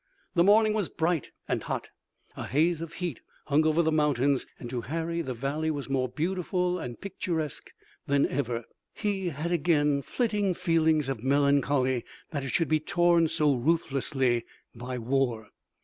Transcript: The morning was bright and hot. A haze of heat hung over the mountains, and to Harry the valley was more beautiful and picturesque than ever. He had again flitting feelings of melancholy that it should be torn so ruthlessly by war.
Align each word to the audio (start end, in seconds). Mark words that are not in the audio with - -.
The 0.33 0.43
morning 0.43 0.73
was 0.73 0.89
bright 0.89 1.29
and 1.47 1.61
hot. 1.61 1.89
A 2.35 2.47
haze 2.47 2.81
of 2.81 2.93
heat 2.93 3.19
hung 3.45 3.67
over 3.67 3.83
the 3.83 3.91
mountains, 3.91 4.47
and 4.57 4.67
to 4.71 4.81
Harry 4.81 5.21
the 5.21 5.35
valley 5.35 5.69
was 5.69 5.91
more 5.91 6.09
beautiful 6.09 6.79
and 6.79 6.99
picturesque 6.99 7.69
than 8.07 8.25
ever. 8.25 8.63
He 8.95 9.29
had 9.29 9.51
again 9.51 10.01
flitting 10.01 10.55
feelings 10.55 11.07
of 11.07 11.23
melancholy 11.23 12.03
that 12.31 12.43
it 12.43 12.49
should 12.49 12.67
be 12.67 12.79
torn 12.79 13.27
so 13.27 13.53
ruthlessly 13.53 14.43
by 14.73 14.97
war. 14.97 15.49